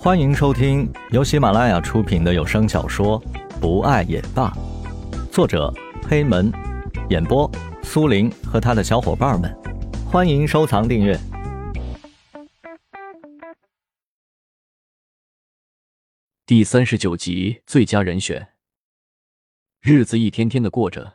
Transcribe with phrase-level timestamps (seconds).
[0.00, 3.20] 欢迎收听由喜马拉雅出品的有声小说
[3.60, 4.48] 《不爱也罢》，
[5.32, 5.74] 作者
[6.08, 6.52] 黑门，
[7.10, 7.50] 演播
[7.82, 9.52] 苏林和他的小伙伴们。
[10.06, 11.18] 欢迎收藏订阅。
[16.46, 18.50] 第三十九集最佳人选。
[19.80, 21.14] 日子一天天的过着，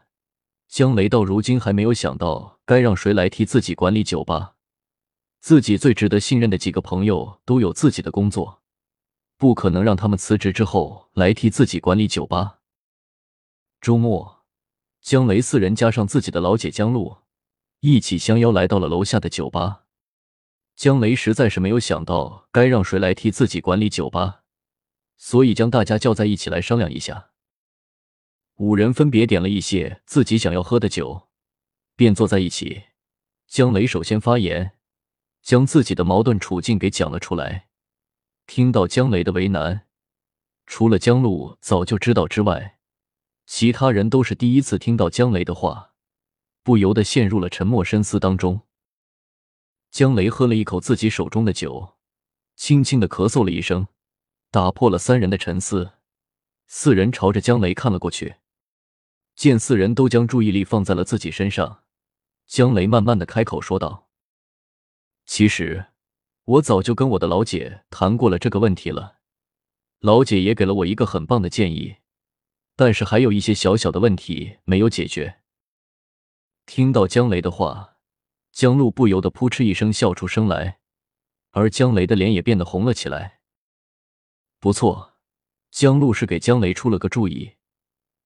[0.68, 4.55] 江雷到如今还没有想到该让谁来替自己管理酒吧。
[5.39, 8.62] 自己最值得信任的几个朋友都有自己的工作，
[9.44, 12.61] 不可能让他们辞职之后来替自己管理酒吧。
[13.82, 14.46] 周末，
[15.02, 17.18] 江雷四人加上自己的老姐江露，
[17.82, 19.83] 一起相邀来到了楼下的酒吧。
[20.78, 24.43] 江雷实在是没有想到该让谁来替自己管理酒吧，
[25.18, 27.32] 所以将大家叫在一起来商量一下。
[28.60, 31.28] 五人分别点了一些自己想要喝的酒，
[31.97, 32.83] 便坐在一起。
[33.50, 34.72] 江雷首先发言。
[35.41, 37.67] 将自己的矛盾处境给讲了出来。
[38.45, 39.88] 听到江雷的为难，
[40.66, 42.80] 除了江路早就知道之外，
[43.45, 45.94] 其他人都是第一次听到江雷的话，
[46.61, 48.61] 不由得陷入了沉默深思当中。
[49.91, 51.97] 江雷喝了一口自己手中的酒，
[52.55, 53.88] 轻轻的咳嗽了一声，
[54.52, 55.94] 打破了三人的沉思。
[56.67, 58.38] 四人朝着江雷看了过去，
[59.36, 61.83] 见四人都将注意力放在了自己身上，
[62.47, 64.09] 江雷慢慢的开口说道。
[65.25, 65.92] 其实，
[66.45, 69.19] 我早就跟我的老姐谈过了这个问题了，
[69.99, 71.95] 老姐也给了我一个很棒的建议，
[72.75, 75.39] 但是还有一些小小的问题没有解决。
[76.66, 77.95] 听到江雷的话，
[78.52, 80.80] 江路不由得扑哧一声笑出声来，
[81.52, 83.39] 而江雷的脸也变得红了起来。
[84.59, 85.14] 不错，
[85.71, 87.53] 江路是给江雷出了个主意，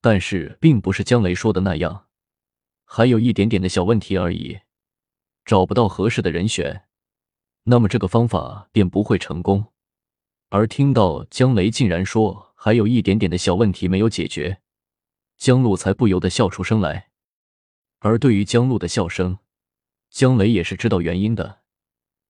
[0.02, 2.08] 但是并不是江雷说的那样，
[2.84, 4.62] 还有一点点的小问题而已，
[5.46, 6.87] 找不到合适的人选。
[7.70, 9.74] 那么这个方法便不会成功。
[10.50, 14.62] 而听到江雷竟然说还有一点点的小问题没有解决，
[15.38, 17.10] 江路才不由得笑出声来。
[18.00, 19.40] 而对于江路的笑声，
[20.10, 21.60] 江雷也是知道原因的，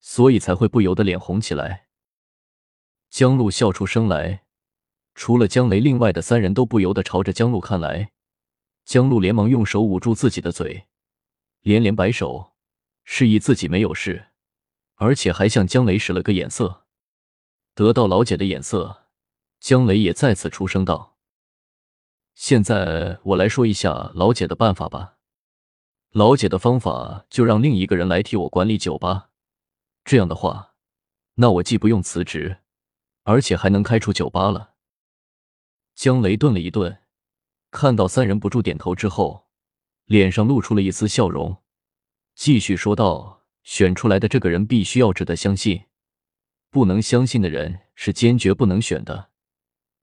[0.02, 1.86] 所以才会不由得脸红起来。
[3.12, 4.44] 江路笑出声来，
[5.14, 8.12] 除了江雷，另外的三人都不由得朝着江路看来。
[8.86, 10.88] 江路连忙用手捂住自己的嘴，
[11.62, 12.54] 连连摆手，
[13.04, 14.30] 示意自己没有事。
[14.98, 16.86] 而且还向江雷使了个眼色，
[17.76, 19.04] 得到老姐的眼色，
[19.60, 21.18] 江雷也再次出声道
[22.34, 25.18] ：“现在我来说一下老姐的办法吧。
[26.10, 29.30] 老姐的方法就让另一个人来替我管理酒吧，
[30.04, 30.74] 这样的话，
[31.36, 32.62] 那我既不用辞职，
[33.22, 34.74] 而且还能开出酒吧了。”
[35.94, 37.04] 江雷顿了一顿，
[37.70, 39.48] 看到三人不住点头之后，
[40.06, 41.62] 脸上露出了一丝笑容，
[42.34, 43.37] 继续说道。
[43.68, 45.84] 选出来的这个人必须要值得相信，
[46.70, 49.32] 不能相信的人是坚决不能选的。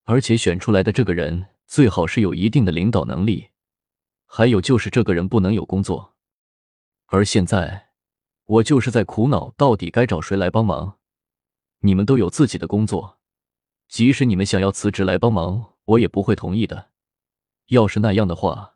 [0.03, 3.49] 而且选出来的这个人最好是有一定的领导能力，
[4.27, 6.15] 还有就是这个人不能有工作。
[7.07, 7.89] 而现在，
[8.45, 10.99] 我就是在苦恼到底该找谁来帮忙。
[11.79, 13.19] 你们都有自己的工作，
[13.89, 16.91] 即使你们想要辞职来帮忙，我也不会同意的。
[17.69, 18.75] 要是那样的话，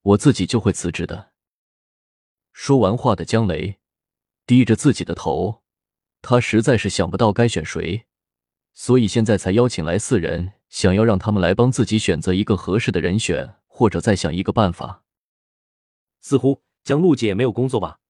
[0.00, 1.32] 我自己就会辞职的。
[2.54, 3.79] 说完话的江雷。
[4.50, 5.62] 低着自己的头，
[6.22, 8.06] 他实在是想不到该选谁，
[8.74, 15.04] 所以现在才邀请来四人，想要让他们来帮自己选择一个合适的人选，或者再想一个办法。
[16.20, 18.00] 似乎江璐姐没有工作吧？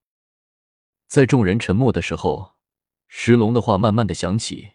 [1.09, 2.55] 在众人沉默的时候，
[3.07, 4.71] 石龙的话慢慢的响起。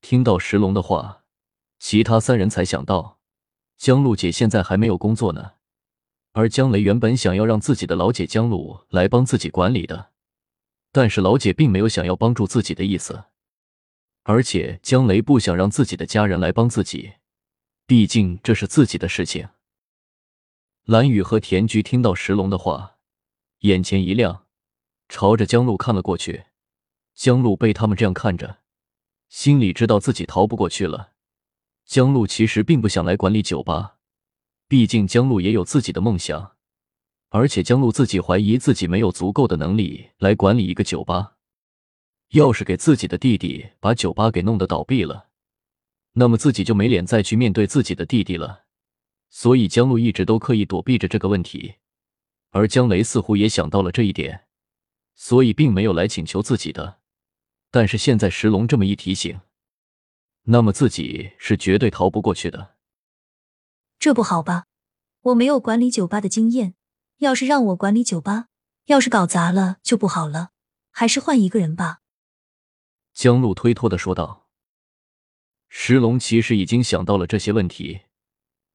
[0.00, 1.24] 听到石龙的话，
[1.78, 3.18] 其他三人才想到，
[3.76, 5.56] 江璐姐现在还没有工作呢。
[6.32, 10.12] 而江雷原本想要让自己的老姐江璐来帮自己管理的。
[10.96, 13.24] 但是老姐并没有想要帮助自己的意思，
[14.22, 17.16] 而且江雷不想让自己的家人来帮自己，
[17.86, 19.50] 毕竟这是自己的事情。
[20.86, 22.96] 蓝雨和田菊听到石龙的话，
[23.58, 24.46] 眼前一亮，
[25.06, 26.44] 朝着江路看了过去。
[27.14, 28.60] 江路被他们这样看着，
[29.28, 31.12] 心里知道自己逃不过去了。
[31.84, 33.98] 江路其实并不想来管理酒吧，
[34.66, 36.55] 毕竟江路也有自己的梦想。
[37.36, 41.34] 而且江路自己怀疑自己没有足够的能力来管理一个酒吧，
[42.30, 45.28] 要是给自己的弟弟把酒吧给弄得倒闭了，
[46.12, 48.64] 那么自己就没脸再去面对自己的弟弟了。
[49.28, 51.74] 所以江路一直都刻意躲避着这个问题，
[52.52, 54.46] 而江雷似乎也想到了这一点，
[55.14, 57.00] 所以并没有来请求自己的。
[57.70, 59.40] 但是现在石龙这么一提醒，
[60.44, 62.76] 那么自己是绝对逃不过去的。
[63.98, 64.64] 这不好吧？
[65.20, 66.72] 我没有管理酒吧的经验。
[67.18, 68.48] 要是让我管理酒吧，
[68.86, 70.50] 要是搞砸了就不好了。
[70.90, 72.00] 还是换一个人吧。”
[73.12, 74.48] 江路推脱的说道。
[75.68, 78.02] 石龙其实已经想到了这些问题，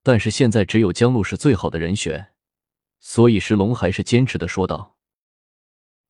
[0.04, 2.34] 但是现在只有江路是最好的人选，
[3.00, 4.98] 所以石龙还是坚持的说道：“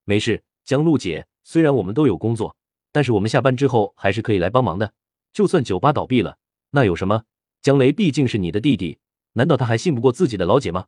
[0.03, 2.57] 没事，江路姐，虽然我们都有工作，
[2.91, 4.93] 但是我们下班之后还是可以来帮忙的。
[5.31, 6.37] 就算酒吧倒闭了，
[6.71, 7.23] 那有什么？
[7.61, 8.99] 江雷毕竟是你的弟弟，
[9.33, 10.87] 难道他还信不过自己的老姐吗？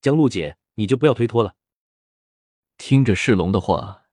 [0.00, 1.56] 江路姐，你就不要推脱了。”
[2.78, 4.04] 听着世龙的话，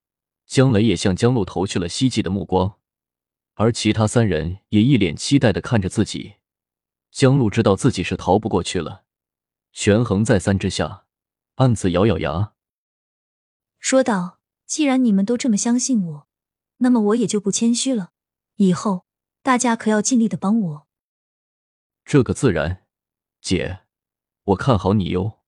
[0.46, 2.80] 江雷也向江路投去了希冀的目光。
[3.54, 6.36] 而其他三人也一脸期待的看着自己。
[7.10, 9.06] 江路知道自己是逃不过去了，
[9.72, 11.06] 权衡再三之下，
[11.56, 12.54] 暗自咬咬牙，
[13.80, 16.28] 说道：“既然你们都这么相信我，
[16.78, 18.12] 那么我也就不谦虚了。
[18.58, 19.08] 以后
[19.42, 20.88] 大家可要尽力的帮我。”
[22.06, 22.86] 这个自然，
[23.42, 23.80] 姐，
[24.44, 25.40] 我看好你哟。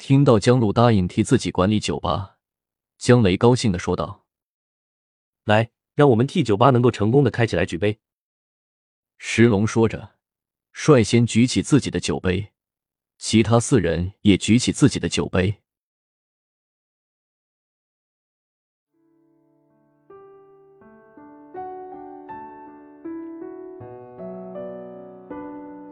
[0.00, 2.38] 听到江路答应替自己管理酒吧，
[2.96, 4.24] 江雷高兴的说道
[5.44, 7.98] ：“来。”让我们替酒吧能够成功的开起来举杯。
[9.18, 10.12] 石龙说着，
[10.72, 12.52] 率先举起自己的酒杯，
[13.18, 15.58] 其他四人也举起自己的酒杯。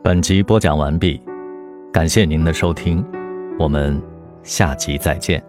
[0.03, 1.21] 本集播讲完毕，
[1.93, 3.05] 感谢您的收听，
[3.59, 4.01] 我们
[4.45, 5.43] 下集再见。